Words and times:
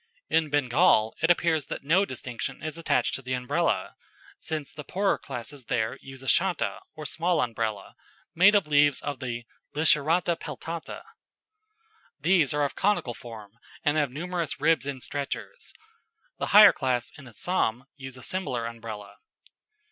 In 0.31 0.49
Bengal 0.49 1.13
it 1.21 1.29
appears 1.29 1.67
that 1.67 1.83
no 1.83 2.05
distinction 2.05 2.63
is 2.63 2.75
attached 2.75 3.13
to 3.13 3.21
the 3.21 3.35
Umbrella, 3.35 3.93
since 4.39 4.71
the 4.71 4.83
poorer 4.83 5.19
classes 5.19 5.65
there 5.65 5.99
use 6.01 6.23
a 6.23 6.25
cháta 6.25 6.79
or 6.95 7.05
small 7.05 7.39
Umbrella, 7.39 7.95
made 8.33 8.55
of 8.55 8.65
leaves 8.65 8.99
of 9.01 9.19
the 9.19 9.45
Licerata 9.75 10.35
peltata. 10.35 11.03
These 12.19 12.51
are 12.51 12.63
of 12.63 12.73
conical 12.75 13.13
form 13.13 13.51
and 13.83 13.95
have 13.95 14.09
numerous 14.09 14.59
ribs 14.59 14.87
and 14.87 15.03
stretchers. 15.03 15.71
The 16.39 16.47
higher 16.47 16.73
class 16.73 17.11
in 17.15 17.27
Assam 17.27 17.85
use 17.95 18.17
a 18.17 18.23
similar 18.23 18.65
Umbrella. 18.65 19.17